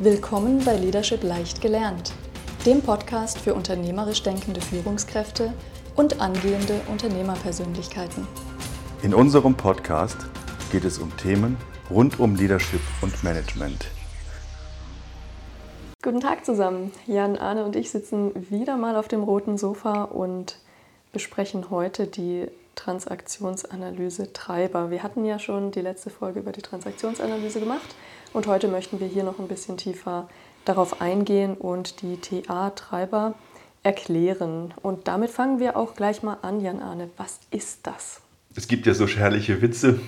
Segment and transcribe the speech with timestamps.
[0.00, 2.12] Willkommen bei Leadership leicht gelernt,
[2.64, 5.52] dem Podcast für unternehmerisch denkende Führungskräfte
[5.96, 8.24] und angehende Unternehmerpersönlichkeiten.
[9.02, 10.18] In unserem Podcast
[10.70, 11.56] geht es um Themen
[11.90, 13.88] rund um Leadership und Management.
[16.00, 16.92] Guten Tag zusammen.
[17.08, 20.60] Jan, Arne und ich sitzen wieder mal auf dem roten Sofa und
[21.12, 22.46] besprechen heute die
[22.76, 24.92] Transaktionsanalyse Treiber.
[24.92, 27.96] Wir hatten ja schon die letzte Folge über die Transaktionsanalyse gemacht
[28.38, 30.28] und heute möchten wir hier noch ein bisschen tiefer
[30.64, 33.34] darauf eingehen und die TA-Treiber
[33.82, 34.72] erklären.
[34.80, 37.10] Und damit fangen wir auch gleich mal an, Jan Arne.
[37.16, 38.20] Was ist das?
[38.54, 39.98] Es gibt ja so herrliche Witze.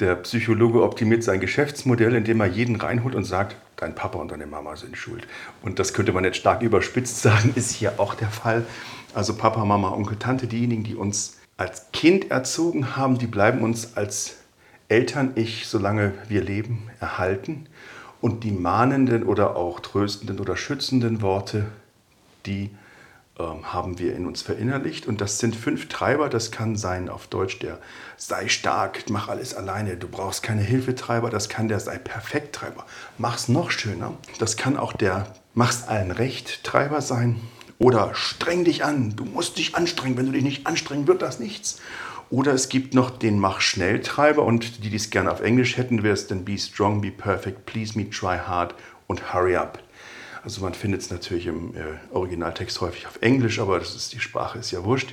[0.00, 4.46] Der Psychologe optimiert sein Geschäftsmodell, indem er jeden reinholt und sagt, dein Papa und deine
[4.46, 5.28] Mama sind schuld.
[5.62, 8.66] Und das könnte man jetzt stark überspitzt sagen, ist hier auch der Fall.
[9.14, 13.96] Also Papa, Mama, Onkel, Tante, diejenigen, die uns als Kind erzogen haben, die bleiben uns
[13.96, 14.41] als
[14.92, 17.66] Eltern-Ich, solange wir leben, erhalten.
[18.20, 21.64] Und die mahnenden oder auch tröstenden oder schützenden Worte,
[22.44, 22.70] die
[23.38, 25.06] ähm, haben wir in uns verinnerlicht.
[25.06, 26.28] Und das sind fünf Treiber.
[26.28, 27.78] Das kann sein auf Deutsch der
[28.18, 31.30] sei stark, mach alles alleine, du brauchst keine Hilfetreiber.
[31.30, 32.84] Das kann der sei perfekt Treiber.
[33.16, 34.12] Mach's noch schöner.
[34.38, 37.40] Das kann auch der mach's allen recht Treiber sein.
[37.78, 40.18] Oder streng dich an, du musst dich anstrengen.
[40.18, 41.80] Wenn du dich nicht anstrengen, wird das nichts.
[42.32, 46.14] Oder es gibt noch den Mach-Schnell-Treiber und die, die es gerne auf Englisch hätten, wäre
[46.14, 48.74] es dann Be Strong, Be Perfect, Please Me, Try Hard
[49.06, 49.82] und Hurry Up.
[50.42, 54.20] Also man findet es natürlich im äh, Originaltext häufig auf Englisch, aber das ist, die
[54.20, 55.12] Sprache ist ja wurscht.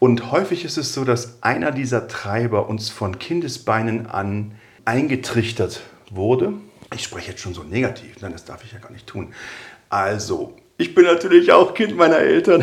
[0.00, 4.52] Und häufig ist es so, dass einer dieser Treiber uns von Kindesbeinen an
[4.84, 6.52] eingetrichtert wurde.
[6.94, 9.32] Ich spreche jetzt schon so negativ, nein, das darf ich ja gar nicht tun.
[9.88, 12.62] Also, ich bin natürlich auch Kind meiner Eltern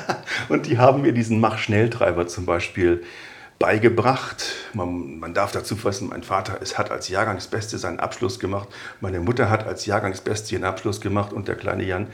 [0.50, 3.02] und die haben mir diesen Mach-Schnell-Treiber zum Beispiel
[3.60, 4.44] beigebracht.
[4.72, 8.68] Man, man, darf dazu fassen, mein Vater es hat als Jahrgangsbeste seinen Abschluss gemacht,
[9.00, 12.08] meine Mutter hat als Jahrgangsbeste ihren Abschluss gemacht und der kleine Jan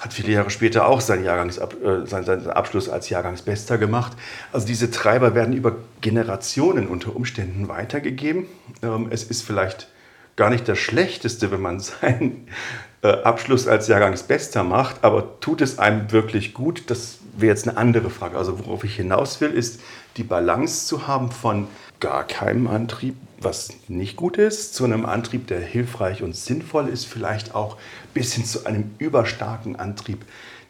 [0.00, 4.12] hat viele Jahre später auch seinen, Jahrgangsab, äh, seinen, seinen Abschluss als Jahrgangsbester gemacht.
[4.52, 8.46] Also diese Treiber werden über Generationen unter Umständen weitergegeben.
[8.82, 9.88] Ähm, es ist vielleicht
[10.36, 15.78] gar nicht das Schlechteste, wenn man seinen äh, Abschluss als Jahrgangsbester macht, aber tut es
[15.78, 16.90] einem wirklich gut?
[16.90, 18.36] Das wäre jetzt eine andere Frage.
[18.36, 19.80] Also worauf ich hinaus will, ist
[20.16, 21.68] die Balance zu haben von
[22.00, 27.04] gar keinem Antrieb, was nicht gut ist, zu einem Antrieb, der hilfreich und sinnvoll ist,
[27.04, 27.76] vielleicht auch
[28.14, 30.24] bis hin zu einem überstarken Antrieb,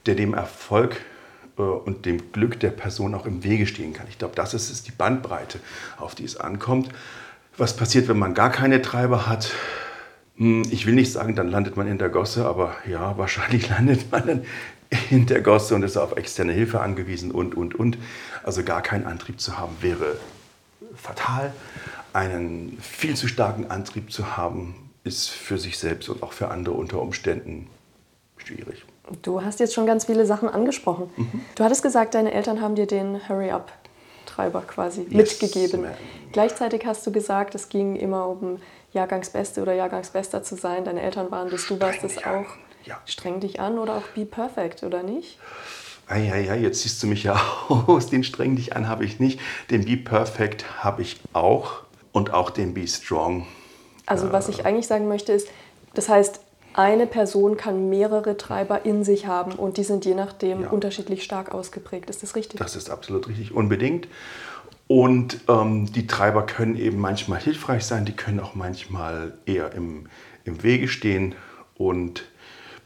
[0.06, 1.00] der dem Erfolg
[1.58, 4.06] äh, und dem Glück der Person auch im Wege stehen kann.
[4.08, 5.60] Ich glaube, das ist, ist die Bandbreite,
[5.96, 6.90] auf die es ankommt.
[7.56, 9.50] Was passiert, wenn man gar keine Treiber hat?
[10.38, 14.10] Hm, ich will nicht sagen, dann landet man in der Gosse, aber ja, wahrscheinlich landet
[14.10, 14.44] man dann
[15.10, 17.98] in der Gosse und ist auf externe Hilfe angewiesen und, und, und.
[18.42, 20.16] Also gar keinen Antrieb zu haben wäre
[20.94, 21.52] fatal.
[22.12, 26.74] Einen viel zu starken Antrieb zu haben, ist für sich selbst und auch für andere
[26.74, 27.68] unter Umständen
[28.36, 28.84] schwierig.
[29.22, 31.10] Du hast jetzt schon ganz viele Sachen angesprochen.
[31.16, 31.40] Mhm.
[31.54, 35.82] Du hattest gesagt, deine Eltern haben dir den Hurry-Up-Treiber quasi yes, mitgegeben.
[35.82, 35.94] Man.
[36.32, 38.58] Gleichzeitig hast du gesagt, es ging immer um
[38.92, 40.84] Jahrgangsbeste oder Jahrgangsbester zu sein.
[40.84, 42.46] Deine Eltern waren das, du warst das auch.
[42.84, 43.00] Ja.
[43.04, 45.38] Streng dich an oder auch be perfect, oder nicht?
[46.08, 48.08] Ja, ja, ja, jetzt siehst du mich ja aus.
[48.08, 49.40] Den streng dich an habe ich nicht.
[49.70, 51.82] Den be perfect habe ich auch.
[52.12, 53.46] Und auch den be strong.
[54.06, 55.48] Also, was ich eigentlich sagen möchte, ist,
[55.92, 56.40] das heißt,
[56.72, 60.70] eine Person kann mehrere Treiber in sich haben und die sind je nachdem ja.
[60.70, 62.08] unterschiedlich stark ausgeprägt.
[62.08, 62.58] Ist das richtig?
[62.60, 64.08] Das ist absolut richtig, unbedingt.
[64.88, 70.06] Und ähm, die Treiber können eben manchmal hilfreich sein, die können auch manchmal eher im,
[70.44, 71.34] im Wege stehen.
[71.76, 72.24] Und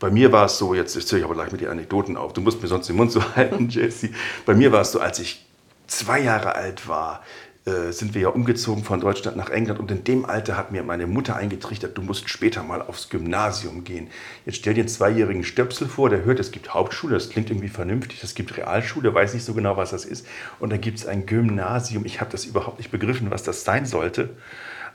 [0.01, 2.41] bei mir war es so, jetzt zähle ich aber gleich mit den Anekdoten auf, du
[2.41, 4.11] musst mir sonst den Mund so halten, Jesse.
[4.45, 5.47] Bei mir war es so, als ich
[5.87, 7.23] zwei Jahre alt war,
[7.65, 10.83] äh, sind wir ja umgezogen von Deutschland nach England und in dem Alter hat mir
[10.83, 14.09] meine Mutter eingetrichtert, du musst später mal aufs Gymnasium gehen.
[14.45, 17.69] Jetzt stell dir einen zweijährigen Stöpsel vor, der hört, es gibt Hauptschule, das klingt irgendwie
[17.69, 20.27] vernünftig, es gibt Realschule, weiß nicht so genau, was das ist
[20.59, 22.05] und dann gibt es ein Gymnasium.
[22.05, 24.31] Ich habe das überhaupt nicht begriffen, was das sein sollte.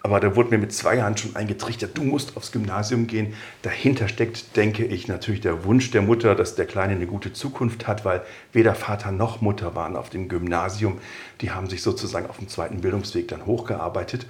[0.04, 3.34] Aber da wurde mir mit zwei Jahren schon eingetrichtert, du musst aufs Gymnasium gehen.
[3.62, 7.88] Dahinter steckt, denke ich, natürlich der Wunsch der Mutter, dass der Kleine eine gute Zukunft
[7.88, 8.22] hat, weil
[8.54, 11.00] weder Vater noch Mutter waren auf dem Gymnasium.
[11.42, 14.28] Die haben sich sozusagen auf dem zweiten Bildungsweg dann hochgearbeitet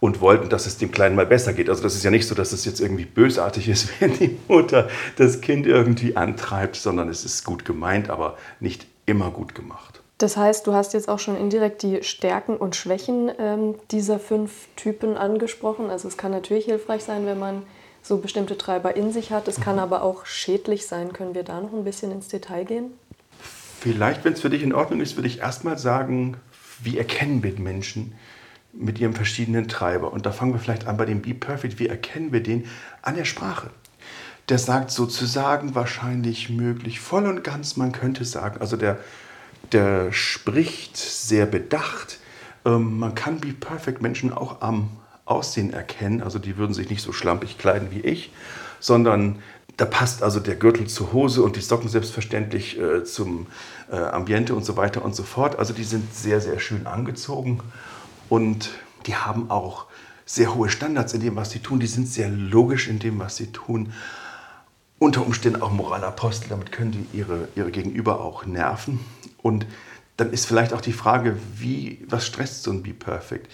[0.00, 1.68] und wollten, dass es dem Kleinen mal besser geht.
[1.68, 4.88] Also das ist ja nicht so, dass es jetzt irgendwie bösartig ist, wenn die Mutter
[5.16, 9.97] das Kind irgendwie antreibt, sondern es ist gut gemeint, aber nicht immer gut gemacht.
[10.18, 14.66] Das heißt, du hast jetzt auch schon indirekt die Stärken und Schwächen ähm, dieser fünf
[14.74, 15.90] Typen angesprochen.
[15.90, 17.62] Also es kann natürlich hilfreich sein, wenn man
[18.02, 19.46] so bestimmte Treiber in sich hat.
[19.46, 19.82] Es kann mhm.
[19.82, 21.12] aber auch schädlich sein.
[21.12, 22.92] Können wir da noch ein bisschen ins Detail gehen?
[23.80, 26.36] Vielleicht, wenn es für dich in Ordnung ist, würde ich erstmal sagen,
[26.82, 28.14] wie erkennen wir Menschen,
[28.72, 30.12] mit ihrem verschiedenen Treiber.
[30.12, 31.78] Und da fangen wir vielleicht an bei dem Be Perfect.
[31.78, 32.66] Wie erkennen wir den?
[33.02, 33.70] An der Sprache.
[34.48, 38.60] Der sagt sozusagen wahrscheinlich möglich voll und ganz, man könnte sagen.
[38.60, 38.98] Also der,
[39.72, 42.18] der spricht sehr bedacht.
[42.64, 44.90] Ähm, man kann Be Perfect Menschen auch am
[45.24, 46.22] Aussehen erkennen.
[46.22, 48.32] Also die würden sich nicht so schlampig kleiden wie ich,
[48.80, 49.40] sondern
[49.76, 53.46] da passt also der Gürtel zur Hose und die Socken selbstverständlich äh, zum
[53.90, 55.58] äh, Ambiente und so weiter und so fort.
[55.58, 57.60] Also die sind sehr, sehr schön angezogen
[58.28, 58.70] und
[59.06, 59.86] die haben auch
[60.26, 61.78] sehr hohe Standards in dem, was sie tun.
[61.78, 63.92] Die sind sehr logisch in dem, was sie tun.
[64.98, 68.98] Unter Umständen auch Moralapostel, damit können die ihre, ihre Gegenüber auch nerven.
[69.42, 69.66] Und
[70.16, 73.52] dann ist vielleicht auch die Frage, wie, was stresst so ein Be Perfect?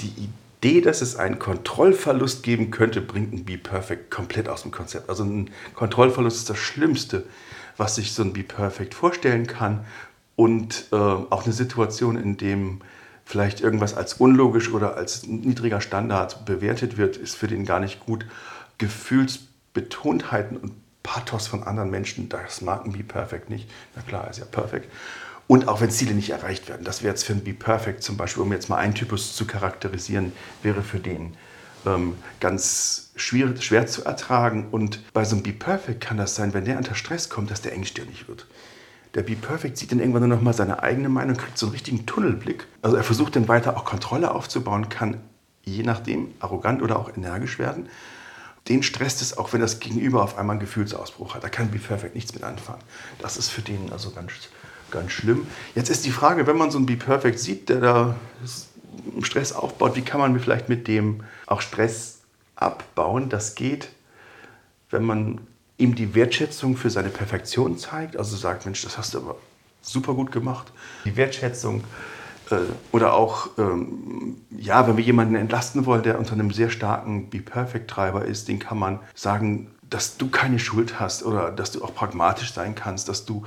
[0.00, 0.28] Die
[0.62, 5.08] Idee, dass es einen Kontrollverlust geben könnte, bringt ein Be Perfect komplett aus dem Konzept.
[5.08, 7.24] Also ein Kontrollverlust ist das Schlimmste,
[7.76, 9.84] was sich so ein Be Perfect vorstellen kann.
[10.36, 12.80] Und äh, auch eine Situation, in dem
[13.24, 18.00] vielleicht irgendwas als unlogisch oder als niedriger Standard bewertet wird, ist für den gar nicht
[18.04, 18.26] gut.
[18.78, 23.70] Gefühlsbetontheiten und Pathos von anderen Menschen, das mag ein Be Perfect nicht.
[23.96, 24.90] Na klar, ist ja perfekt.
[25.46, 26.84] Und auch wenn Ziele nicht erreicht werden.
[26.84, 29.46] Das wäre jetzt für ein Be Perfect zum Beispiel, um jetzt mal einen Typus zu
[29.46, 30.32] charakterisieren,
[30.62, 31.34] wäre für den
[31.86, 34.68] ähm, ganz schwer, schwer zu ertragen.
[34.70, 37.62] Und bei so einem Be Perfect kann das sein, wenn der unter Stress kommt, dass
[37.62, 38.46] der engstirnig wird.
[39.14, 41.72] Der Be Perfect sieht dann irgendwann nur noch mal seine eigene Meinung, kriegt so einen
[41.72, 42.66] richtigen Tunnelblick.
[42.82, 45.20] Also er versucht dann weiter auch Kontrolle aufzubauen, kann
[45.64, 47.88] je nachdem arrogant oder auch energisch werden.
[48.68, 51.44] Den stresst es auch, wenn das Gegenüber auf einmal einen Gefühlsausbruch hat.
[51.44, 52.82] Da kann Be Perfect nichts mit anfangen.
[53.18, 54.32] Das ist für den also ganz,
[54.90, 55.46] ganz schlimm.
[55.74, 58.16] Jetzt ist die Frage, wenn man so einen Be Perfect sieht, der da
[59.22, 62.20] Stress aufbaut, wie kann man vielleicht mit dem auch Stress
[62.56, 63.28] abbauen?
[63.28, 63.88] Das geht,
[64.90, 65.40] wenn man
[65.78, 69.36] ihm die Wertschätzung für seine Perfektion zeigt, also sagt, Mensch, das hast du aber
[69.80, 70.70] super gut gemacht.
[71.04, 71.84] Die Wertschätzung
[72.92, 78.24] oder auch, ähm, ja, wenn wir jemanden entlasten wollen, der unter einem sehr starken Be-Perfect-Treiber
[78.24, 82.52] ist, den kann man sagen, dass du keine Schuld hast oder dass du auch pragmatisch
[82.52, 83.44] sein kannst, dass du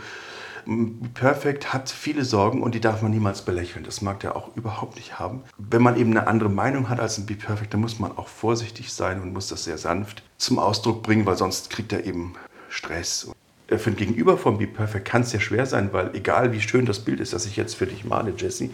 [1.13, 3.83] Perfect hat viele Sorgen und die darf man niemals belächeln.
[3.83, 5.44] Das mag der auch überhaupt nicht haben.
[5.57, 8.27] Wenn man eben eine andere Meinung hat als ein Be Perfect, dann muss man auch
[8.27, 12.35] vorsichtig sein und muss das sehr sanft zum Ausdruck bringen, weil sonst kriegt er eben
[12.69, 13.29] Stress.
[13.73, 16.61] Äh, für ein Gegenüber von Be Perfect kann es sehr schwer sein, weil egal wie
[16.61, 18.69] schön das Bild ist, das ich jetzt für dich male, Jesse, äh,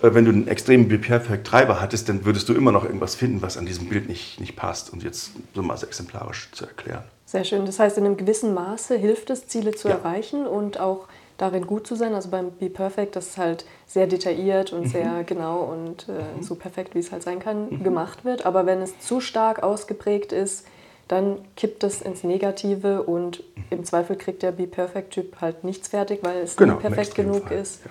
[0.00, 3.42] wenn du einen extremen Be Perfect Treiber hattest, dann würdest du immer noch irgendwas finden,
[3.42, 4.92] was an diesem Bild nicht, nicht passt.
[4.92, 7.04] Und jetzt so mal exemplarisch zu erklären.
[7.26, 7.64] Sehr schön.
[7.64, 9.94] Das heißt, in einem gewissen Maße hilft es, Ziele zu ja.
[9.94, 11.06] erreichen und auch
[11.38, 12.14] darin gut zu sein.
[12.14, 14.88] Also beim Be Perfect, das ist halt sehr detailliert und mhm.
[14.88, 16.42] sehr genau und äh, mhm.
[16.42, 17.84] so perfekt, wie es halt sein kann, mhm.
[17.84, 18.46] gemacht wird.
[18.46, 20.66] Aber wenn es zu stark ausgeprägt ist,
[21.10, 26.20] dann kippt es ins Negative und im Zweifel kriegt der Be Perfect-Typ halt nichts fertig,
[26.22, 27.84] weil es genau, nicht perfekt genug Fall, ist.
[27.84, 27.90] Ja.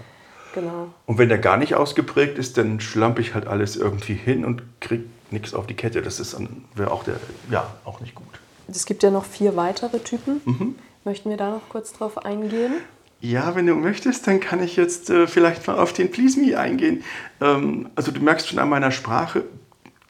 [0.62, 0.90] Genau.
[1.06, 4.64] Und wenn der gar nicht ausgeprägt ist, dann schlampe ich halt alles irgendwie hin und
[4.80, 6.02] kriege nichts auf die Kette.
[6.02, 6.36] Das ist
[6.76, 7.16] wäre auch der,
[7.52, 8.26] ja, auch nicht gut.
[8.70, 10.42] Es gibt ja noch vier weitere Typen.
[10.46, 10.76] Mhm.
[11.04, 12.74] Möchten wir da noch kurz drauf eingehen?
[13.22, 16.58] Ja, wenn du möchtest, dann kann ich jetzt äh, vielleicht mal auf den Please Me
[16.58, 17.04] eingehen.
[17.42, 19.44] Ähm, also du merkst schon an meiner Sprache,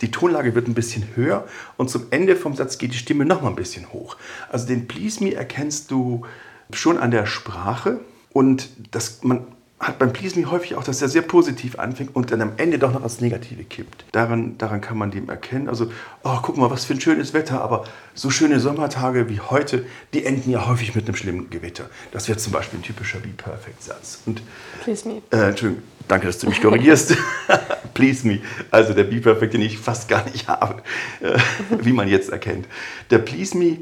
[0.02, 1.48] die Tonlage wird ein bisschen höher
[1.78, 4.18] und zum Ende vom Satz geht die Stimme noch mal ein bisschen hoch.
[4.50, 6.26] Also den Please Me erkennst du
[6.72, 8.00] schon an der Sprache
[8.32, 9.48] und das, man
[9.80, 12.80] hat beim Please Me häufig auch, dass er sehr positiv anfängt und dann am Ende
[12.80, 14.04] doch noch als Negative kippt.
[14.12, 15.70] Daran, daran kann man dem erkennen.
[15.70, 15.92] Also,
[16.24, 20.26] oh, guck mal, was für ein schönes Wetter, aber so schöne Sommertage wie heute, die
[20.26, 21.90] enden ja häufig mit einem schlimmen Gewitter.
[22.12, 24.24] Das wäre zum Beispiel ein typischer Be Perfect-Satz.
[24.26, 24.42] Und,
[24.84, 25.22] Please Me.
[25.32, 27.16] Äh, Entschuldigung, danke, dass du mich korrigierst.
[27.94, 28.40] Please Me.
[28.72, 30.84] Also der Be Perfect, den ich fast gar nicht habe,
[31.22, 31.38] äh,
[31.82, 32.68] wie man jetzt erkennt.
[33.12, 33.78] Der Please Me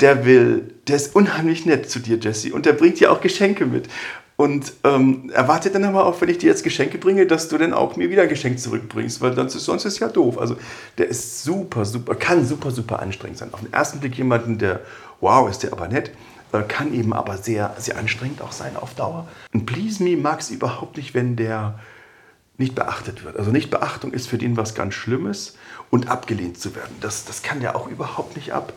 [0.00, 3.64] der will, der ist unheimlich nett zu dir, Jesse, und der bringt dir auch Geschenke
[3.64, 3.88] mit.
[4.36, 7.72] Und ähm, erwartet dann aber auch, wenn ich dir jetzt Geschenke bringe, dass du dann
[7.72, 10.38] auch mir wieder ein Geschenk zurückbringst, weil sonst ist, sonst ist ja doof.
[10.38, 10.56] Also
[10.98, 13.48] der ist super, super, kann super, super anstrengend sein.
[13.52, 14.80] Auf den ersten Blick jemanden, der,
[15.20, 16.10] wow, ist der aber nett,
[16.52, 19.26] äh, kann eben aber sehr, sehr anstrengend auch sein auf Dauer.
[19.54, 21.78] Und Please Me mag es überhaupt nicht, wenn der
[22.58, 23.38] nicht beachtet wird.
[23.38, 25.56] Also nicht Beachtung ist für den was ganz Schlimmes
[25.90, 26.94] und abgelehnt zu werden.
[27.00, 28.74] Das, das kann der auch überhaupt nicht ab.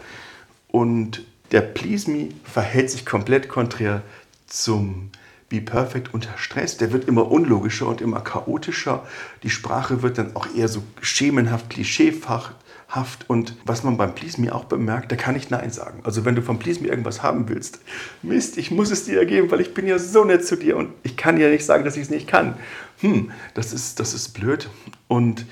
[0.70, 4.04] Und der Please Me verhält sich komplett konträr
[4.48, 5.12] zum
[5.50, 9.04] Be Perfect unter Stress, der wird immer unlogischer und immer chaotischer.
[9.42, 13.28] Die Sprache wird dann auch eher so schemenhaft, klischeehaft.
[13.28, 16.02] Und was man beim Please Me auch bemerkt, da kann ich Nein sagen.
[16.04, 17.80] Also wenn du vom Please Me irgendwas haben willst,
[18.22, 20.94] Mist, ich muss es dir ergeben, weil ich bin ja so nett zu dir und
[21.02, 22.54] ich kann ja nicht sagen, dass ich es nicht kann.
[23.00, 24.70] Hm, das ist, das ist blöd.
[25.08, 25.48] Und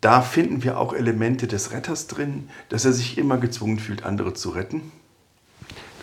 [0.00, 4.32] da finden wir auch Elemente des Retters drin, dass er sich immer gezwungen fühlt, andere
[4.32, 4.92] zu retten.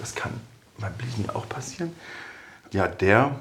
[0.01, 0.33] Das kann
[0.77, 1.93] beim Please Me auch passieren
[2.71, 3.39] ja, der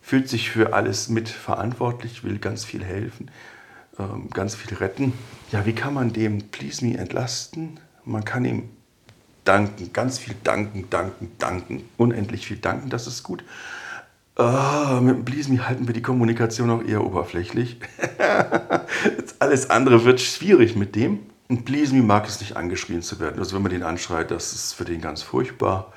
[0.00, 3.30] fühlt sich für alles mit verantwortlich, will ganz viel helfen.
[3.98, 5.12] ähm, ganz viel retten.
[5.52, 7.78] Ja, wie kann man dem Please Me entlasten?
[8.04, 8.70] Man kann ihm
[9.44, 13.44] danken, ganz viel danken, danken, danken, unendlich viel danken, das ist gut.
[14.36, 17.78] Oh, mit dem Please Me halten wir die Kommunikation auch eher oberflächlich.
[19.38, 21.20] Alles andere wird schwierig mit dem.
[21.48, 23.38] Und Please Me mag es nicht angeschrien zu werden.
[23.38, 25.92] Also wenn man den anschreit, das ist für den ganz furchtbar.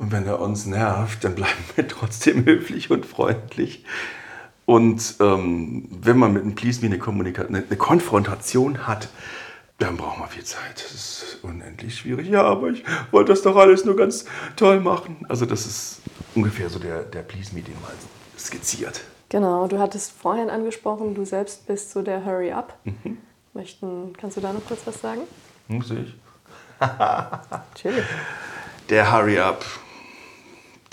[0.00, 3.84] Und wenn er uns nervt, dann bleiben wir trotzdem höflich und freundlich.
[4.64, 9.08] Und ähm, wenn man mit einem Please Me eine, Kommunikation, eine Konfrontation hat,
[9.78, 10.76] dann braucht man viel Zeit.
[10.76, 12.28] Das ist unendlich schwierig.
[12.28, 14.24] Ja, aber ich wollte das doch alles nur ganz
[14.56, 15.26] toll machen.
[15.28, 16.00] Also das ist
[16.34, 17.92] ungefähr so der, der Please Me, den man
[18.38, 19.02] skizziert.
[19.28, 22.78] Genau, du hattest vorhin angesprochen, du selbst bist so der Hurry Up.
[22.84, 23.18] Mhm.
[23.52, 25.20] Möchten, kannst du da noch kurz was sagen?
[25.68, 26.14] Muss ich.
[26.80, 28.04] Natürlich.
[28.88, 29.62] Der Hurry Up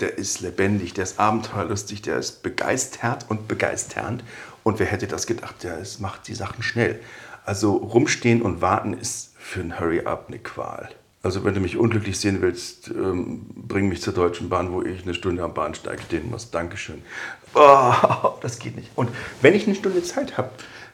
[0.00, 4.22] der ist lebendig, der ist abenteuerlustig, der ist begeistert und begeisternd.
[4.62, 5.62] Und wer hätte das gedacht?
[5.62, 7.00] Der ist, macht die Sachen schnell.
[7.44, 10.90] Also rumstehen und warten ist für ein Hurry-Up eine Qual.
[11.22, 15.02] Also wenn du mich unglücklich sehen willst, ähm, bring mich zur Deutschen Bahn, wo ich
[15.02, 16.50] eine Stunde am Bahnsteig stehen muss.
[16.50, 17.02] Dankeschön.
[17.54, 17.92] Oh,
[18.40, 18.90] das geht nicht.
[18.94, 19.10] Und
[19.42, 20.50] wenn ich eine Stunde Zeit habe,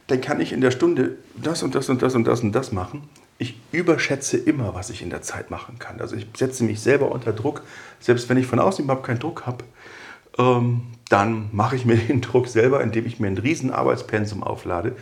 [0.06, 2.73] dann kann ich in der Stunde das und das und das und das und das
[2.73, 3.08] machen
[3.38, 6.00] ich überschätze immer, was ich in der Zeit machen kann.
[6.00, 7.62] Also ich setze mich selber unter Druck,
[8.00, 9.64] selbst wenn ich von außen überhaupt keinen Druck habe,
[10.38, 14.97] ähm, dann mache ich mir den Druck selber, indem ich mir ein riesen Arbeitspensum auflade,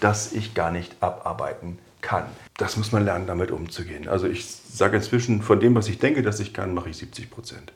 [0.00, 2.24] das ich gar nicht abarbeiten kann.
[2.56, 4.08] Das muss man lernen, damit umzugehen.
[4.08, 7.30] Also ich sage inzwischen, von dem, was ich denke, dass ich kann, mache ich 70
[7.30, 7.72] Prozent.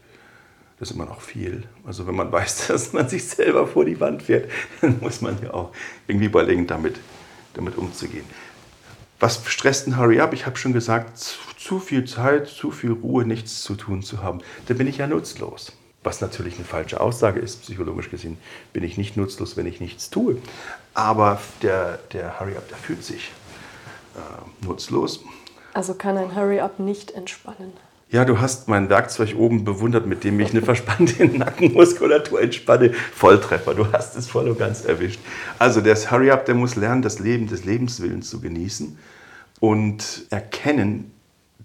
[0.78, 1.64] Das ist immer noch viel.
[1.84, 4.50] Also wenn man weiß, dass man sich selber vor die Wand fährt,
[4.80, 5.72] dann muss man ja auch
[6.06, 7.00] irgendwie überlegen, damit,
[7.54, 8.24] damit umzugehen.
[9.22, 10.32] Was stresst ein Hurry Up?
[10.32, 14.40] Ich habe schon gesagt, zu viel Zeit, zu viel Ruhe, nichts zu tun zu haben.
[14.66, 15.70] Da bin ich ja nutzlos.
[16.02, 18.36] Was natürlich eine falsche Aussage ist, psychologisch gesehen,
[18.72, 20.38] bin ich nicht nutzlos, wenn ich nichts tue.
[20.92, 23.30] Aber der, der Hurry Up, der fühlt sich
[24.16, 25.20] äh, nutzlos.
[25.72, 27.74] Also kann ein Hurry Up nicht entspannen.
[28.12, 32.92] Ja, du hast mein Werkzeug oben bewundert, mit dem ich eine verspannte Nackenmuskulatur entspanne.
[32.92, 35.18] Volltreffer, du hast es voll und ganz erwischt.
[35.58, 38.98] Also der Hurry Up, der muss lernen, das Leben des Lebenswillens zu genießen
[39.60, 41.10] und erkennen,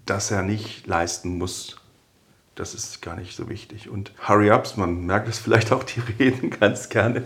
[0.06, 1.76] dass er nicht leisten muss.
[2.54, 3.90] Das ist gar nicht so wichtig.
[3.90, 7.24] Und Hurry-Ups, man merkt es vielleicht auch, die reden ganz gerne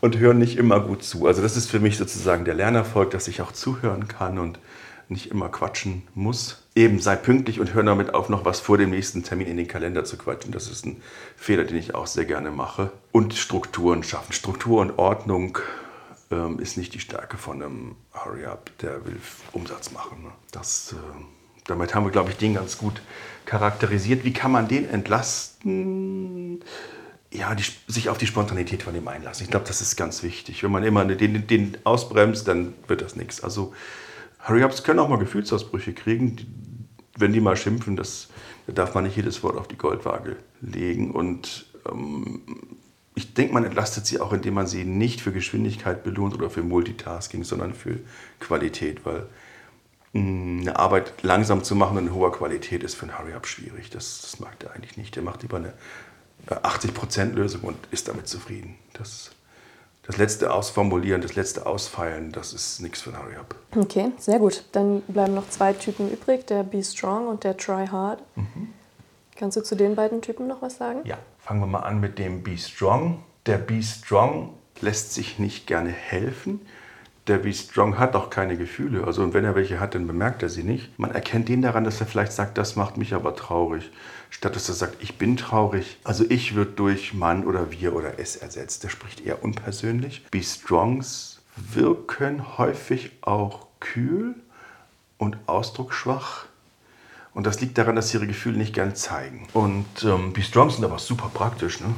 [0.00, 1.28] und hören nicht immer gut zu.
[1.28, 4.58] Also das ist für mich sozusagen der Lernerfolg, dass ich auch zuhören kann und
[5.08, 6.62] nicht immer quatschen muss.
[6.74, 9.68] Eben sei pünktlich und hör damit auf, noch was vor dem nächsten Termin in den
[9.68, 10.52] Kalender zu quatschen.
[10.52, 11.02] Das ist ein
[11.36, 12.90] Fehler, den ich auch sehr gerne mache.
[13.12, 14.32] Und Strukturen schaffen.
[14.32, 15.58] Struktur und Ordnung
[16.30, 19.16] ähm, ist nicht die Stärke von einem Hurry-Up, der will
[19.52, 20.24] Umsatz machen.
[20.24, 20.30] Ne?
[20.50, 20.96] Das, äh,
[21.66, 23.02] damit haben wir, glaube ich, den ganz gut
[23.46, 24.24] charakterisiert.
[24.24, 26.62] Wie kann man den entlasten?
[27.34, 29.44] ja, die, sich auf die Spontanität von dem einlassen.
[29.44, 30.62] Ich glaube, das ist ganz wichtig.
[30.62, 33.42] Wenn man immer den, den ausbremst, dann wird das nichts.
[33.42, 33.74] Also
[34.46, 36.46] Hurry-Ups können auch mal Gefühlsausbrüche kriegen, die,
[37.16, 37.96] wenn die mal schimpfen.
[37.96, 38.28] Das,
[38.66, 41.10] da darf man nicht jedes Wort auf die Goldwaage legen.
[41.10, 42.42] Und ähm,
[43.14, 46.62] ich denke, man entlastet sie auch, indem man sie nicht für Geschwindigkeit belohnt oder für
[46.62, 48.00] Multitasking, sondern für
[48.40, 49.26] Qualität, weil
[50.12, 53.90] mm, eine Arbeit langsam zu machen und in hoher Qualität ist für einen Hurry-Up schwierig.
[53.90, 55.16] Das, das, mag der eigentlich nicht.
[55.16, 55.72] Der macht lieber eine
[56.48, 58.74] 80%-Lösung und ist damit zufrieden.
[58.92, 59.30] Das
[60.06, 63.54] das letzte Ausformulieren, das letzte Ausfeilen, das ist nichts für ein Hurry-Up.
[63.74, 64.64] Okay, sehr gut.
[64.72, 68.22] Dann bleiben noch zwei Typen übrig, der Be Strong und der Try Hard.
[68.36, 68.68] Mhm.
[69.36, 71.00] Kannst du zu den beiden Typen noch was sagen?
[71.04, 73.24] Ja, fangen wir mal an mit dem Be Strong.
[73.46, 76.60] Der Be Strong lässt sich nicht gerne helfen.
[77.26, 79.04] Der Be Strong hat auch keine Gefühle.
[79.04, 80.98] Also und wenn er welche hat, dann bemerkt er sie nicht.
[80.98, 83.90] Man erkennt den daran, dass er vielleicht sagt, das macht mich aber traurig
[84.34, 85.98] statt dass er sagt, ich bin traurig.
[86.02, 88.82] Also ich wird durch Mann oder wir oder es ersetzt.
[88.82, 90.26] Der spricht eher unpersönlich.
[90.30, 94.34] Be Strongs wirken häufig auch kühl
[95.18, 96.46] und ausdrucksschwach.
[97.32, 99.46] Und das liegt daran, dass sie ihre Gefühle nicht gern zeigen.
[99.52, 101.80] Und ähm, Be Strongs sind aber super praktisch.
[101.80, 101.94] Ne?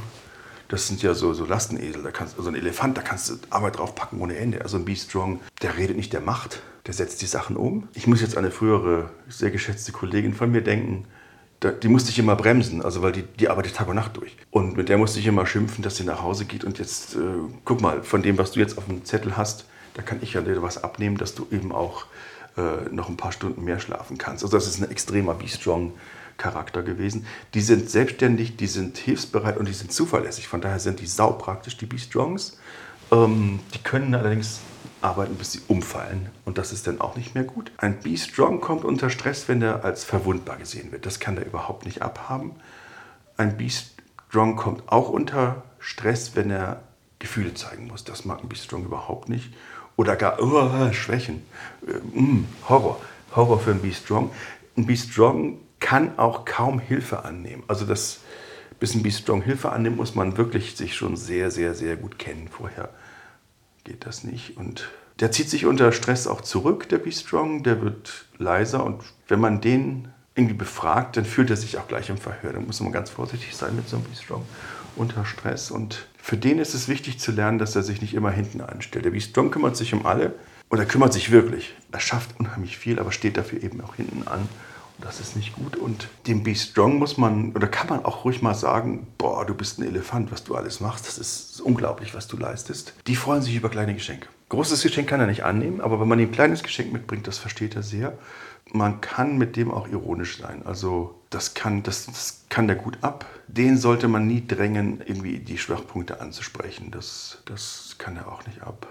[0.68, 3.78] Das sind ja so, so Lastenesel, da kannst, also ein Elefant, da kannst du Arbeit
[3.78, 4.62] drauf packen ohne Ende.
[4.62, 7.88] Also ein Be Strong, der redet nicht, der macht, der setzt die Sachen um.
[7.94, 11.06] Ich muss jetzt an eine frühere, sehr geschätzte Kollegin von mir denken,
[11.82, 14.36] die musste ich immer bremsen, also weil die, die arbeitet Tag und Nacht durch.
[14.50, 17.18] Und mit der musste ich immer schimpfen, dass sie nach Hause geht und jetzt, äh,
[17.64, 20.42] guck mal, von dem, was du jetzt auf dem Zettel hast, da kann ich ja
[20.42, 22.06] dir was abnehmen, dass du eben auch
[22.56, 24.44] äh, noch ein paar Stunden mehr schlafen kannst.
[24.44, 25.92] Also das ist ein extremer Be-Strong.
[26.36, 27.26] Charakter gewesen.
[27.54, 30.48] Die sind selbstständig, die sind hilfsbereit und die sind zuverlässig.
[30.48, 32.58] Von daher sind die saupraktisch, die Be-Strongs.
[33.10, 34.60] Ähm, die können allerdings
[35.00, 36.28] arbeiten, bis sie umfallen.
[36.44, 37.70] Und das ist dann auch nicht mehr gut.
[37.78, 41.06] Ein Be Strong kommt unter Stress, wenn er als verwundbar gesehen wird.
[41.06, 42.52] Das kann er überhaupt nicht abhaben.
[43.36, 46.82] Ein Be Strong kommt auch unter Stress, wenn er
[47.18, 48.04] Gefühle zeigen muss.
[48.04, 49.52] Das mag ein Be Strong überhaupt nicht.
[49.96, 51.42] oder gar oh, Schwächen.
[51.86, 53.00] Äh, mm, Horror.
[53.34, 54.30] Horror für ein Be Strong.
[54.76, 57.62] Ein Be Strong kann auch kaum Hilfe annehmen.
[57.68, 58.18] Also das
[58.80, 62.18] bis ein Be Strong Hilfe annimmt, muss man wirklich sich schon sehr, sehr, sehr gut
[62.18, 62.48] kennen.
[62.48, 62.88] Vorher
[63.84, 64.56] geht das nicht.
[64.56, 64.90] Und
[65.20, 67.62] der zieht sich unter Stress auch zurück, der Be Strong.
[67.62, 68.82] Der wird leiser.
[68.82, 72.52] Und wenn man den irgendwie befragt, dann fühlt er sich auch gleich im Verhör.
[72.52, 74.44] Da muss man ganz vorsichtig sein mit so einem Be Strong
[74.96, 75.70] unter Stress.
[75.70, 79.04] Und für den ist es wichtig zu lernen, dass er sich nicht immer hinten anstellt.
[79.04, 80.34] Der Be Strong kümmert sich um alle
[80.68, 81.76] und er kümmert sich wirklich.
[81.92, 84.48] Er schafft unheimlich viel, aber steht dafür eben auch hinten an.
[84.98, 85.76] Das ist nicht gut.
[85.76, 89.54] Und dem Be Strong muss man, oder kann man auch ruhig mal sagen, boah, du
[89.54, 91.06] bist ein Elefant, was du alles machst.
[91.06, 92.94] Das ist unglaublich, was du leistest.
[93.06, 94.28] Die freuen sich über kleine Geschenke.
[94.48, 97.38] Großes Geschenk kann er nicht annehmen, aber wenn man ihm ein kleines Geschenk mitbringt, das
[97.38, 98.16] versteht er sehr.
[98.72, 100.64] Man kann mit dem auch ironisch sein.
[100.64, 103.26] Also das kann, das, das kann der gut ab.
[103.48, 106.90] Den sollte man nie drängen, irgendwie die Schwachpunkte anzusprechen.
[106.90, 108.86] Das, das kann er auch nicht ab.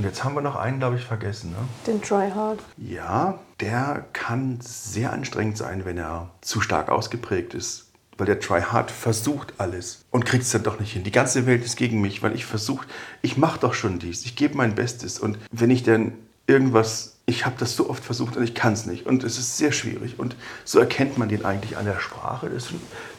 [0.00, 1.50] Und jetzt haben wir noch einen, glaube ich, vergessen.
[1.50, 1.58] Ne?
[1.86, 2.58] Den Try Hard.
[2.78, 7.90] Ja, der kann sehr anstrengend sein, wenn er zu stark ausgeprägt ist.
[8.16, 11.04] Weil der Try Hard versucht alles und kriegt es dann doch nicht hin.
[11.04, 12.86] Die ganze Welt ist gegen mich, weil ich versuche,
[13.20, 15.18] ich mache doch schon dies, ich gebe mein Bestes.
[15.18, 16.14] Und wenn ich dann
[16.46, 19.04] irgendwas, ich habe das so oft versucht und ich kann es nicht.
[19.04, 20.18] Und es ist sehr schwierig.
[20.18, 22.48] Und so erkennt man den eigentlich an der Sprache.
[22.48, 22.68] Das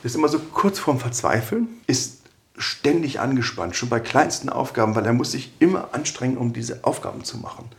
[0.01, 2.20] ist immer so kurz vorm Verzweifeln, ist
[2.61, 7.23] ständig angespannt, schon bei kleinsten Aufgaben, weil er muss sich immer anstrengen, um diese Aufgaben
[7.23, 7.69] zu machen.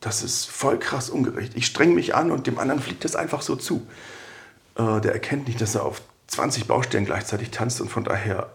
[0.00, 1.52] Das ist voll krass ungerecht.
[1.56, 3.86] Ich streng mich an und dem anderen fliegt das einfach so zu.
[4.76, 8.50] Äh, der erkennt nicht, dass er auf 20 Baustellen gleichzeitig tanzt und von daher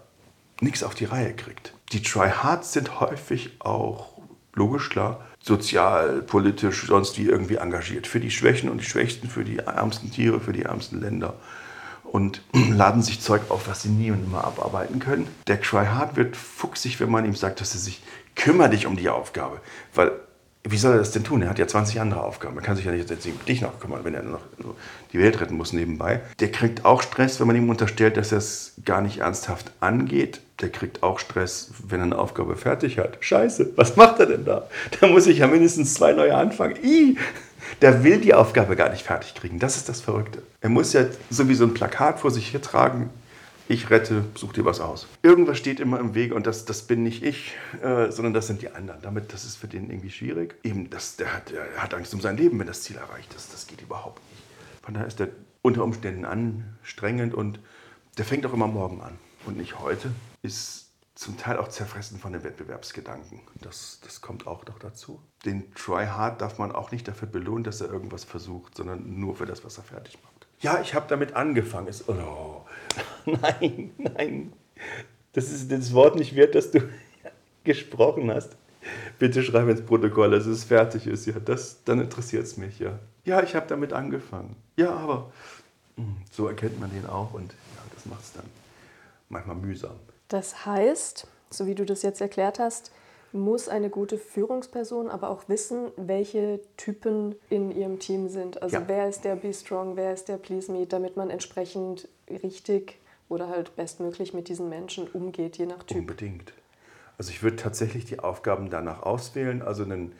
[0.62, 1.74] nichts auf die Reihe kriegt.
[1.92, 4.22] Die Tryhards sind häufig auch,
[4.54, 8.08] logisch klar, sozial, politisch, sonst wie irgendwie engagiert.
[8.08, 11.34] Für die Schwächen und die Schwächsten, für die ärmsten Tiere, für die ärmsten Länder
[12.12, 15.28] und laden sich Zeug auf, was sie nie und immer abarbeiten können.
[15.48, 18.02] Der Tryhard wird fuchsig, wenn man ihm sagt, dass er sich
[18.36, 19.60] kümmere dich um die Aufgabe.
[19.94, 20.12] Weil,
[20.64, 21.42] wie soll er das denn tun?
[21.42, 22.56] Er hat ja 20 andere Aufgaben.
[22.58, 24.42] Er kann sich ja nicht jetzt um dich noch kümmern, wenn er noch
[25.12, 26.22] die Welt retten muss nebenbei.
[26.40, 30.42] Der kriegt auch Stress, wenn man ihm unterstellt, dass er es gar nicht ernsthaft angeht.
[30.60, 33.18] Der kriegt auch Stress, wenn er eine Aufgabe fertig hat.
[33.22, 34.68] Scheiße, was macht er denn da?
[35.00, 36.76] Da muss ich ja mindestens zwei neue anfangen.
[36.84, 37.18] Ih!
[37.82, 39.60] Der will die Aufgabe gar nicht fertig kriegen.
[39.60, 40.42] Das ist das Verrückte.
[40.62, 43.10] Er muss ja so wie so ein Plakat vor sich hier tragen.
[43.68, 45.08] Ich rette, such dir was aus.
[45.22, 48.62] Irgendwas steht immer im Weg und das, das bin nicht ich, äh, sondern das sind
[48.62, 49.02] die anderen.
[49.02, 50.56] Damit, das ist für den irgendwie schwierig.
[50.64, 53.54] Eben, das, der, hat, der hat Angst um sein Leben, wenn das Ziel erreicht ist.
[53.54, 54.44] Das geht überhaupt nicht.
[54.84, 55.30] Von daher ist der
[55.62, 57.60] unter Umständen anstrengend und
[58.18, 60.12] der fängt auch immer morgen an und nicht heute.
[60.42, 63.42] Ist zum Teil auch zerfressen von den Wettbewerbsgedanken.
[63.62, 65.22] Das, das kommt auch noch dazu.
[65.46, 69.46] Den Try-Hard darf man auch nicht dafür belohnen, dass er irgendwas versucht, sondern nur für
[69.46, 70.48] das, was er fertig macht.
[70.62, 71.88] Ja, ich habe damit angefangen.
[71.88, 72.66] Ist, oh,
[73.26, 74.54] nein, nein.
[75.34, 76.80] Das ist das Wort nicht wert, dass du
[77.64, 78.56] gesprochen hast.
[79.20, 81.26] Bitte schreib ins Protokoll, dass es fertig ist.
[81.26, 83.00] Ja, das, dann interessiert es mich, ja.
[83.26, 84.56] Ja, ich habe damit angefangen.
[84.78, 85.32] Ja, aber
[85.98, 88.46] hm, so erkennt man den auch und ja, das macht es dann
[89.30, 89.96] manchmal mühsam.
[90.32, 92.94] Das heißt, so wie du das jetzt erklärt hast,
[93.34, 98.62] muss eine gute Führungsperson aber auch wissen, welche Typen in ihrem Team sind.
[98.62, 98.84] Also ja.
[98.88, 103.50] wer ist der Be Strong, wer ist der Please Me, damit man entsprechend richtig oder
[103.50, 105.98] halt bestmöglich mit diesen Menschen umgeht, je nach Typ.
[105.98, 106.54] Unbedingt.
[107.18, 109.62] Also ich würde tatsächlich die Aufgaben danach auswählen.
[109.62, 110.14] Also einen,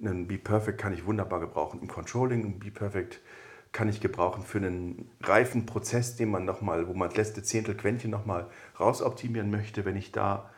[0.00, 3.20] einen Be Perfect kann ich wunderbar gebrauchen im Controlling, ein Be Perfect
[3.76, 7.42] kann ich gebrauchen für einen reifen Prozess, den man noch mal, wo man das letzte
[7.42, 8.46] Zehntel Quäntchen nochmal
[8.80, 9.84] rausoptimieren möchte.
[9.84, 10.48] Wenn ich da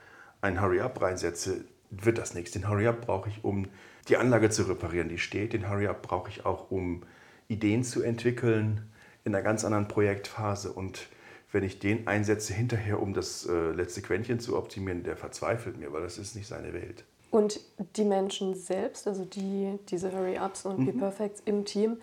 [0.40, 2.52] ein Hurry-Up reinsetze, wird das nichts.
[2.52, 3.66] Den Hurry-Up brauche ich, um
[4.06, 5.52] die Anlage zu reparieren, die steht.
[5.52, 7.02] Den Hurry-Up brauche ich auch, um
[7.48, 8.88] Ideen zu entwickeln
[9.24, 10.72] in einer ganz anderen Projektphase.
[10.72, 11.08] Und
[11.50, 15.92] wenn ich den einsetze hinterher, um das äh, letzte Quäntchen zu optimieren, der verzweifelt mir,
[15.92, 17.02] weil das ist nicht seine Welt.
[17.32, 17.58] Und
[17.96, 20.86] die Menschen selbst, also die, diese Hurry-Ups und mhm.
[20.86, 21.96] Be Perfects im Team,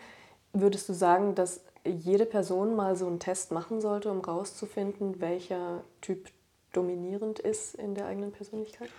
[0.57, 5.83] Würdest du sagen, dass jede Person mal so einen Test machen sollte, um herauszufinden, welcher
[5.99, 6.29] Typ
[6.71, 8.89] dominierend ist in der eigenen Persönlichkeit?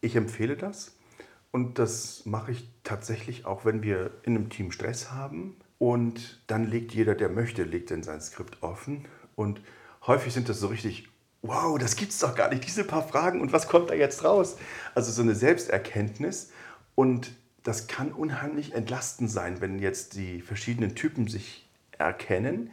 [0.00, 0.96] Ich empfehle das.
[1.50, 5.56] Und das mache ich tatsächlich auch, wenn wir in einem Team Stress haben.
[5.78, 9.04] Und dann legt jeder, der möchte, legt dann sein Skript offen.
[9.36, 9.60] Und
[10.06, 11.10] häufig sind das so richtig,
[11.42, 14.56] wow, das gibt's doch gar nicht, diese paar Fragen und was kommt da jetzt raus?
[14.94, 16.52] Also so eine Selbsterkenntnis.
[16.94, 22.70] Und das kann unheimlich entlastend sein, wenn jetzt die verschiedenen Typen sich erkennen,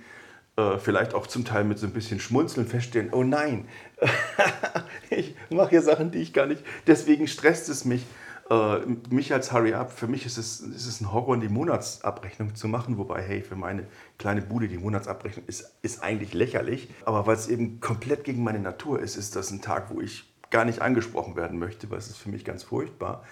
[0.58, 3.68] äh, vielleicht auch zum Teil mit so ein bisschen Schmunzeln feststellen, oh nein,
[5.10, 8.06] ich mache hier Sachen, die ich gar nicht, deswegen stresst es mich.
[8.50, 8.80] Äh,
[9.12, 12.68] mich als Hurry Up, für mich ist es, ist es ein Horror, die Monatsabrechnung zu
[12.68, 13.86] machen, wobei, hey, für meine
[14.18, 18.58] kleine Bude die Monatsabrechnung ist, ist eigentlich lächerlich, aber weil es eben komplett gegen meine
[18.58, 22.08] Natur ist, ist das ein Tag, wo ich gar nicht angesprochen werden möchte, weil es
[22.08, 23.24] ist für mich ganz furchtbar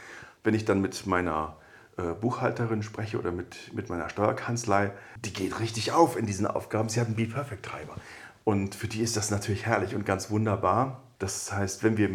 [0.48, 1.58] wenn ich dann mit meiner
[1.98, 4.94] äh, Buchhalterin spreche oder mit, mit meiner Steuerkanzlei,
[5.26, 6.88] die geht richtig auf in diesen Aufgaben.
[6.88, 7.96] Sie hat einen Be-Perfect-Treiber.
[8.46, 11.04] Und für die ist das natürlich herrlich und ganz wunderbar.
[11.20, 12.10] Das heißt, wenn wir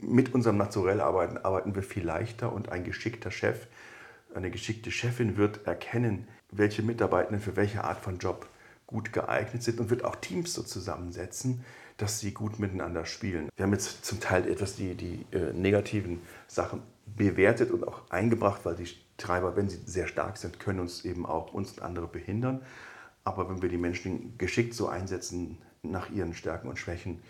[0.00, 3.66] mit unserem Naturell arbeiten, arbeiten wir viel leichter und ein geschickter Chef,
[4.34, 8.48] eine geschickte Chefin wird erkennen, welche Mitarbeitenden für welche Art von Job
[8.86, 11.66] gut geeignet sind und wird auch Teams so zusammensetzen,
[11.98, 13.50] dass sie gut miteinander spielen.
[13.56, 18.64] Wir haben jetzt zum Teil etwas die, die äh, negativen Sachen bewertet und auch eingebracht,
[18.64, 22.06] weil die Treiber, wenn sie sehr stark sind, können uns eben auch uns und andere
[22.06, 22.62] behindern.
[23.24, 27.22] Aber wenn wir die Menschen geschickt so einsetzen nach ihren Stärken und Schwächen,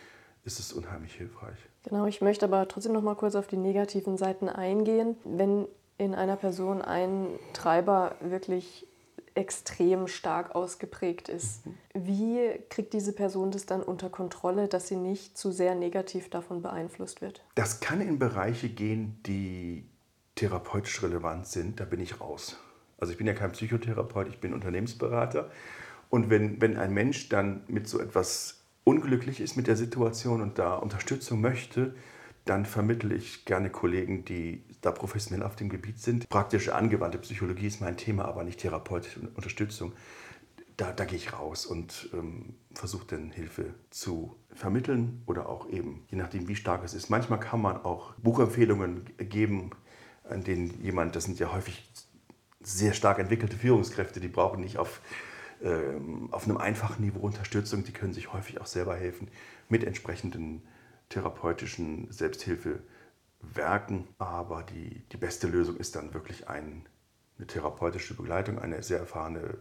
[0.45, 1.57] ist es unheimlich hilfreich.
[1.85, 5.17] Genau, ich möchte aber trotzdem noch mal kurz auf die negativen Seiten eingehen.
[5.25, 5.67] Wenn
[5.99, 8.87] in einer Person ein Treiber wirklich
[9.35, 11.67] extrem stark ausgeprägt ist.
[11.67, 11.75] Mhm.
[11.95, 16.63] Wie kriegt diese Person das dann unter Kontrolle, dass sie nicht zu sehr negativ davon
[16.63, 17.45] beeinflusst wird?
[17.55, 19.85] Das kann in Bereiche gehen, die
[20.37, 21.81] therapeutisch relevant sind.
[21.81, 22.57] Da bin ich raus.
[22.99, 25.51] Also ich bin ja kein Psychotherapeut, ich bin Unternehmensberater.
[26.11, 30.59] Und wenn, wenn ein Mensch dann mit so etwas unglücklich ist mit der Situation und
[30.59, 31.95] da Unterstützung möchte,
[32.45, 36.29] dann vermittle ich gerne Kollegen, die da professionell auf dem Gebiet sind.
[36.29, 39.93] Praktische angewandte Psychologie ist mein Thema, aber nicht therapeutische Unterstützung.
[40.77, 46.05] Da, da gehe ich raus und ähm, versuche dann Hilfe zu vermitteln oder auch eben,
[46.11, 47.11] je nachdem wie stark es ist.
[47.11, 49.71] Manchmal kann man auch Buchempfehlungen geben,
[50.29, 51.89] an denen jemand, das sind ja häufig
[52.61, 55.01] sehr stark entwickelte Führungskräfte, die brauchen nicht auf,
[55.63, 59.29] ähm, auf einem einfachen Niveau Unterstützung, die können sich häufig auch selber helfen
[59.69, 60.63] mit entsprechenden
[61.09, 64.09] therapeutischen Selbsthilfewerken.
[64.19, 66.87] Aber die, die beste Lösung ist dann wirklich ein,
[67.39, 69.59] eine therapeutische Begleitung, eine sehr erfahrene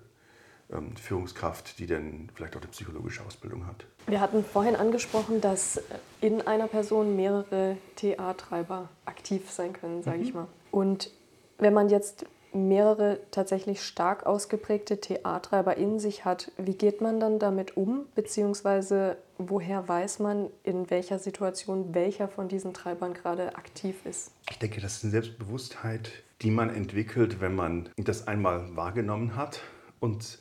[0.71, 3.85] ähm, Führungskraft, die dann vielleicht auch eine psychologische Ausbildung hat.
[4.07, 5.81] Wir hatten vorhin angesprochen, dass
[6.21, 10.23] in einer Person mehrere TA-Treiber aktiv sein können, sage mhm.
[10.23, 10.47] ich mal.
[10.71, 11.11] Und
[11.57, 17.39] wenn man jetzt mehrere tatsächlich stark ausgeprägte TA-Treiber in sich hat, wie geht man dann
[17.39, 18.05] damit um?
[18.15, 24.31] Beziehungsweise woher weiß man, in welcher Situation welcher von diesen Treibern gerade aktiv ist?
[24.49, 26.11] Ich denke, das ist eine Selbstbewusstheit,
[26.41, 29.61] die man entwickelt, wenn man das einmal wahrgenommen hat
[29.99, 30.39] und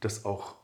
[0.00, 0.56] das auch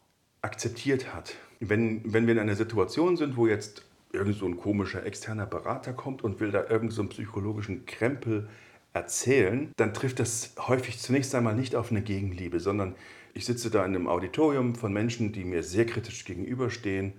[0.43, 1.35] akzeptiert hat.
[1.61, 5.93] Wenn, wenn wir in einer Situation sind, wo jetzt irgend so ein komischer externer Berater
[5.93, 8.49] kommt und will da irgendeinen so psychologischen Krempel
[8.95, 12.95] erzählen, dann trifft das häufig zunächst einmal nicht auf eine Gegenliebe, sondern
[13.35, 17.13] ich sitze da in einem Auditorium von Menschen, die mir sehr kritisch gegenüberstehen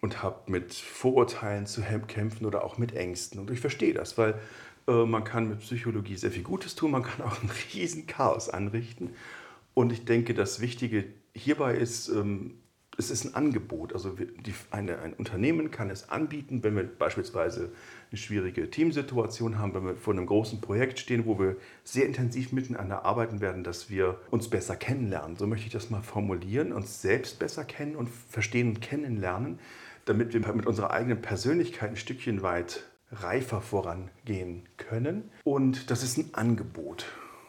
[0.00, 3.38] und habe mit Vorurteilen zu kämpfen oder auch mit Ängsten.
[3.38, 4.40] Und ich verstehe das, weil
[4.88, 8.48] äh, man kann mit Psychologie sehr viel Gutes tun, man kann auch ein riesen Chaos
[8.48, 9.10] anrichten.
[9.74, 12.54] Und ich denke, das Wichtige hierbei ist, ähm,
[12.96, 13.92] es ist ein Angebot.
[13.92, 17.70] Also die, eine, ein Unternehmen kann es anbieten, wenn wir beispielsweise
[18.10, 22.52] eine schwierige Teamsituation haben, wenn wir vor einem großen Projekt stehen, wo wir sehr intensiv
[22.52, 25.36] miteinander arbeiten werden, dass wir uns besser kennenlernen.
[25.36, 29.58] So möchte ich das mal formulieren, uns selbst besser kennen und verstehen und kennenlernen,
[30.04, 35.30] damit wir mit unserer eigenen Persönlichkeit ein Stückchen weit reifer vorangehen können.
[35.44, 37.06] Und das ist ein Angebot.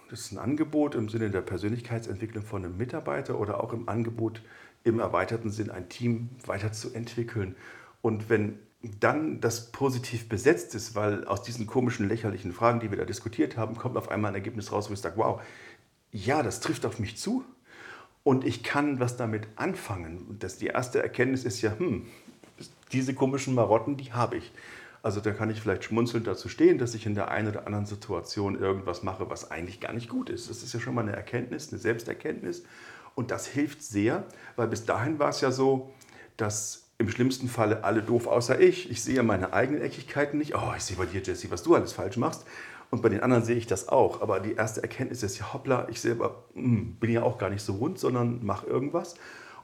[0.09, 4.41] Das ist ein Angebot im Sinne der Persönlichkeitsentwicklung von einem Mitarbeiter oder auch im Angebot
[4.85, 7.55] im erweiterten Sinn ein Team weiterzuentwickeln.
[8.01, 8.59] Und wenn
[8.99, 13.57] dann das positiv besetzt ist, weil aus diesen komischen, lächerlichen Fragen, die wir da diskutiert
[13.57, 15.41] haben, kommt auf einmal ein Ergebnis raus, wo ich sage, wow,
[16.11, 17.43] ja, das trifft auf mich zu
[18.23, 20.19] und ich kann was damit anfangen.
[20.29, 22.05] Und das, die erste Erkenntnis ist ja, hm,
[22.91, 24.51] diese komischen Marotten, die habe ich.
[25.01, 27.85] Also da kann ich vielleicht schmunzelnd dazu stehen, dass ich in der einen oder anderen
[27.87, 30.49] Situation irgendwas mache, was eigentlich gar nicht gut ist.
[30.49, 32.63] Das ist ja schon mal eine Erkenntnis, eine Selbsterkenntnis.
[33.15, 34.25] Und das hilft sehr,
[34.55, 35.93] weil bis dahin war es ja so,
[36.37, 38.89] dass im schlimmsten Falle alle doof außer ich.
[38.89, 40.55] Ich sehe meine eigenen Eckigkeiten nicht.
[40.55, 42.45] Oh, ich sehe bei dir, Jesse, was du alles falsch machst.
[42.91, 44.21] Und bei den anderen sehe ich das auch.
[44.21, 47.49] Aber die erste Erkenntnis ist ja, hoppla, ich selber mh, hm, bin ja auch gar
[47.49, 49.15] nicht so rund, sondern mache irgendwas.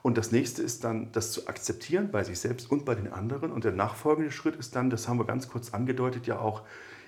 [0.02, 3.52] Und das nächste ist dann, das zu akzeptieren bei sich selbst und bei den anderen.
[3.52, 6.64] Und der nachfolgende Schritt ist dann, das haben wir ganz kurz angedeutet, ja auch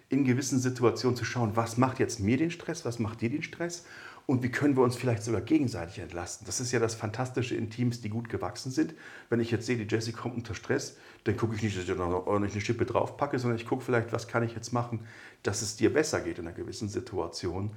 [0.10, 3.42] in gewissen Situationen zu schauen, was macht jetzt mir den Stress, was macht dir den
[3.42, 3.86] Stress
[4.26, 6.46] und wie können wir uns vielleicht sogar gegenseitig entlasten.
[6.46, 8.94] Das ist ja das Fantastische in Teams, die gut gewachsen sind.
[9.30, 11.96] Wenn ich jetzt sehe, die Jessie kommt unter Stress, dann gucke ich nicht, dass ich
[11.96, 15.02] noch ordentlich eine Schippe draufpacke, sondern ich gucke vielleicht, was kann ich jetzt machen,
[15.44, 17.72] dass es dir besser geht in einer gewissen Situation.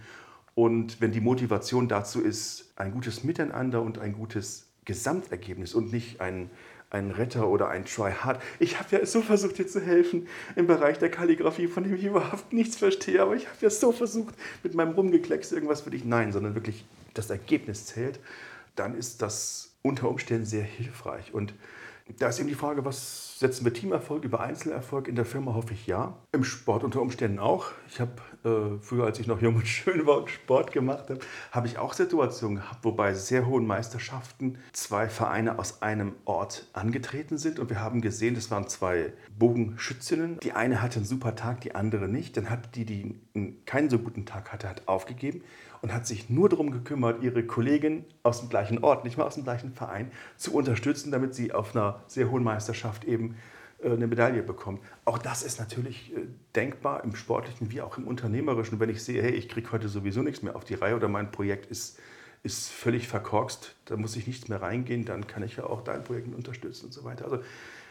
[0.55, 6.21] Und wenn die Motivation dazu ist, ein gutes Miteinander und ein gutes Gesamtergebnis und nicht
[6.21, 6.49] ein
[6.91, 8.41] ein Retter oder ein Try-Hard.
[8.59, 12.05] Ich habe ja so versucht, dir zu helfen im Bereich der Kalligrafie, von dem ich
[12.05, 16.05] überhaupt nichts verstehe, aber ich habe ja so versucht, mit meinem Rumgekleckse irgendwas für dich.
[16.05, 18.21] Nein, sondern wirklich das Ergebnis zählt.
[18.77, 21.33] Dann ist das unter Umständen sehr hilfreich.
[21.35, 21.55] Und
[22.19, 25.09] Da ist eben die Frage, was setzen wir Teamerfolg über Einzelerfolg?
[25.09, 26.17] In der Firma hoffe ich ja.
[26.31, 27.67] Im Sport unter Umständen auch.
[27.89, 28.13] Ich habe
[28.45, 31.19] äh, früher, als ich noch jung und schön war und Sport gemacht habe,
[31.51, 36.69] habe ich auch Situationen gehabt, wo bei sehr hohen Meisterschaften zwei Vereine aus einem Ort
[36.75, 37.59] angetreten sind.
[37.59, 40.39] Und wir haben gesehen, das waren zwei Bogenschützinnen.
[40.41, 42.37] Die eine hatte einen super Tag, die andere nicht.
[42.37, 43.21] Dann hat die, die
[43.67, 45.43] keinen so guten Tag hatte, hat aufgegeben
[45.83, 49.35] und hat sich nur darum gekümmert, ihre Kollegin aus dem gleichen Ort, nicht mal aus
[49.35, 53.37] dem gleichen Verein, zu unterstützen, damit sie auf einer sehr hohen Meisterschaft eben
[53.83, 54.81] äh, eine Medaille bekommt.
[55.05, 56.21] Auch das ist natürlich äh,
[56.55, 58.81] denkbar im sportlichen wie auch im unternehmerischen.
[58.81, 61.31] Wenn ich sehe, hey, ich kriege heute sowieso nichts mehr auf die Reihe oder mein
[61.31, 61.99] Projekt ist,
[62.43, 66.05] ist völlig verkorkst, da muss ich nichts mehr reingehen, dann kann ich ja auch dein
[66.05, 67.25] Projekt unterstützen und so weiter.
[67.25, 67.43] Also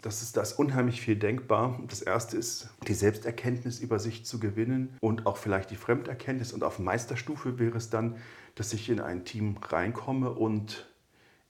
[0.06, 1.80] das ist, da ist unheimlich viel denkbar.
[1.88, 6.54] Das erste ist, die Selbsterkenntnis über sich zu gewinnen und auch vielleicht die Fremderkenntnis.
[6.54, 8.18] Und auf Meisterstufe wäre es dann,
[8.54, 10.86] dass ich in ein Team reinkomme und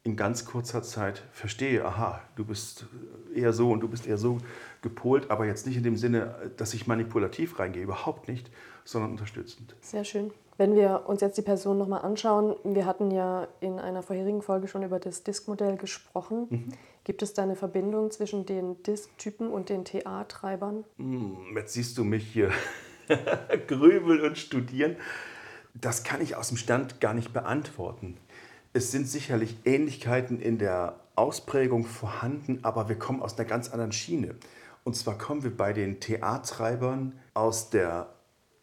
[0.04, 2.86] in ganz kurzer Zeit verstehe, aha, du bist
[3.34, 4.38] eher so und du bist eher so
[4.82, 8.50] gepolt, aber jetzt nicht in dem Sinne, dass ich manipulativ reingehe, überhaupt nicht,
[8.86, 9.76] sondern unterstützend.
[9.82, 10.32] Sehr schön.
[10.58, 14.70] Wenn wir uns jetzt die Person nochmal anschauen, wir hatten ja in einer vorherigen Folge
[14.70, 16.48] schon über das Disk-Modell gesprochen.
[16.50, 16.70] Mhm.
[17.06, 20.86] Gibt es da eine Verbindung zwischen den Disk-Typen und den TA-Treibern?
[20.98, 22.52] Hm, jetzt siehst du mich hier
[23.68, 24.96] grübeln und studieren.
[25.76, 28.18] Das kann ich aus dem Stand gar nicht beantworten.
[28.74, 33.92] Es sind sicherlich Ähnlichkeiten in der Ausprägung vorhanden, aber wir kommen aus einer ganz anderen
[33.92, 34.34] Schiene.
[34.84, 38.16] Und zwar kommen wir bei den TA-Treibern aus der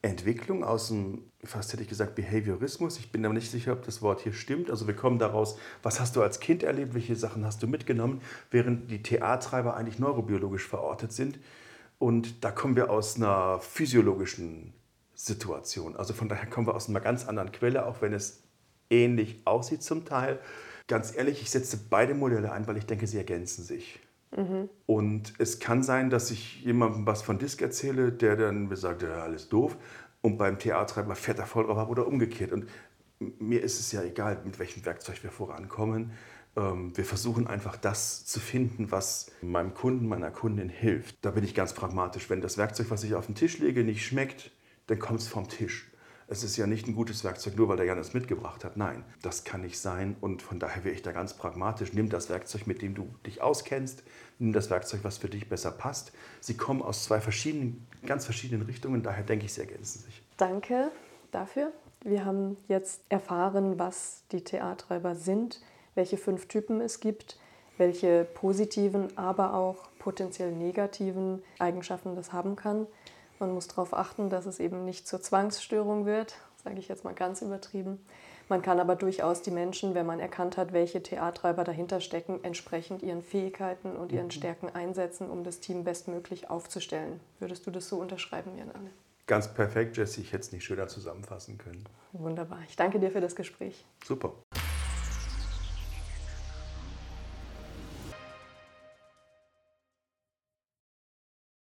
[0.03, 2.99] Entwicklung, aus dem, fast hätte ich gesagt, Behaviorismus.
[2.99, 4.71] Ich bin aber nicht sicher, ob das Wort hier stimmt.
[4.71, 8.21] Also wir kommen daraus, was hast du als Kind erlebt, welche Sachen hast du mitgenommen,
[8.51, 11.39] während die TA-Treiber eigentlich neurobiologisch verortet sind.
[11.99, 14.73] Und da kommen wir aus einer physiologischen
[15.15, 15.97] Situation.
[15.97, 18.43] Also von daher kommen wir aus einer ganz anderen Quelle, auch wenn es
[18.91, 20.39] ähnlich aussieht zum Teil.
[20.87, 24.01] Ganz ehrlich, ich setze beide Modelle ein, weil ich denke, sie ergänzen sich.
[24.37, 24.69] Mhm.
[24.87, 29.03] Und es kann sein, dass ich jemandem was von Disk erzähle, der dann mir sagt,
[29.03, 29.77] ja, alles doof.
[30.23, 32.53] Und beim Theatertreiber fährt er voll drauf ab oder umgekehrt.
[32.53, 32.69] Und
[33.19, 36.13] mir ist es ja egal, mit welchem Werkzeug wir vorankommen.
[36.57, 41.17] Ähm, wir versuchen einfach das zu finden, was meinem Kunden, meiner Kundin hilft.
[41.25, 42.31] Da bin ich ganz pragmatisch.
[42.31, 44.53] Wenn das Werkzeug, was ich auf den Tisch lege, nicht schmeckt,
[44.87, 45.92] dann kommt es vom Tisch
[46.33, 48.79] es ist ja nicht ein gutes Werkzeug, nur weil der Jan es mitgebracht hat.
[48.79, 50.17] Nein, das kann nicht sein.
[50.23, 51.93] Und von daher wäre ich da ganz pragmatisch.
[51.93, 54.03] Nimm das Werkzeug, mit dem du dich auskennst.
[54.39, 56.13] Nimm das Werkzeug, was für dich besser passt.
[56.41, 59.03] Sie kommen aus zwei verschiedenen, ganz verschiedenen Richtungen.
[59.03, 60.23] Daher denke ich, sie ergänzen sich.
[60.39, 60.91] Danke
[61.33, 61.71] dafür.
[62.03, 65.61] Wir haben jetzt erfahren, was die Theatreiber sind,
[65.95, 67.39] welche fünf Typen es gibt,
[67.77, 72.87] welche positiven, aber auch potenziell negativen Eigenschaften das haben kann.
[73.43, 77.13] Man muss darauf achten, dass es eben nicht zur Zwangsstörung wird, sage ich jetzt mal
[77.13, 77.99] ganz übertrieben.
[78.49, 83.03] Man kann aber durchaus die Menschen, wenn man erkannt hat, welche TA-Treiber dahinter stecken, entsprechend
[83.03, 84.31] ihren Fähigkeiten und ihren mhm.
[84.31, 87.19] Stärken einsetzen, um das Team bestmöglich aufzustellen.
[87.41, 88.91] Würdest du das so unterschreiben, Jan Anne?
[89.27, 90.21] Ganz perfekt, Jesse.
[90.21, 91.83] Ich hätte es nicht schöner zusammenfassen können.
[92.13, 92.61] Wunderbar.
[92.69, 93.85] Ich danke dir für das Gespräch.
[94.05, 94.35] Super.